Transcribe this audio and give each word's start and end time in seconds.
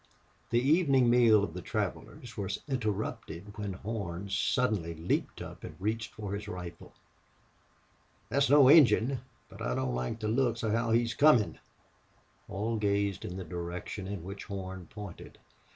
The 0.49 0.57
evening 0.59 1.11
meal 1.11 1.43
of 1.43 1.53
the 1.53 1.61
travelers 1.61 2.35
was 2.35 2.63
interrupted 2.67 3.55
when 3.55 3.73
Horn 3.73 4.31
suddenly 4.31 4.95
leaped 4.95 5.43
up 5.43 5.63
and 5.63 5.75
reached 5.79 6.15
for 6.15 6.33
his 6.33 6.47
rifle. 6.47 6.95
"Thet's 8.31 8.49
no 8.49 8.67
Injun, 8.67 9.19
but 9.47 9.61
I 9.61 9.75
don't 9.75 9.93
like 9.93 10.19
the 10.19 10.27
looks 10.27 10.63
of 10.63 10.71
how 10.71 10.89
he's 10.89 11.13
comin'." 11.13 11.59
All 12.49 12.77
gazed 12.77 13.25
in 13.25 13.37
the 13.37 13.43
direction 13.43 14.07
in 14.07 14.23
which 14.23 14.45
Horn 14.45 14.87
pointed. 14.87 15.37